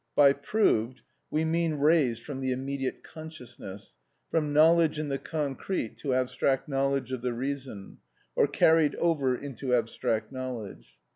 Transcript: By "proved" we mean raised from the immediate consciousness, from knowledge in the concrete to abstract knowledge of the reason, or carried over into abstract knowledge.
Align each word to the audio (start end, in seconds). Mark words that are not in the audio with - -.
By 0.15 0.33
"proved" 0.33 1.03
we 1.29 1.45
mean 1.45 1.75
raised 1.75 2.23
from 2.23 2.39
the 2.41 2.51
immediate 2.51 3.03
consciousness, 3.03 3.93
from 4.31 4.51
knowledge 4.51 4.97
in 4.97 5.09
the 5.09 5.19
concrete 5.19 5.95
to 5.99 6.15
abstract 6.15 6.67
knowledge 6.67 7.11
of 7.11 7.21
the 7.21 7.33
reason, 7.33 7.99
or 8.35 8.47
carried 8.47 8.95
over 8.95 9.37
into 9.37 9.75
abstract 9.75 10.31
knowledge. 10.31 10.97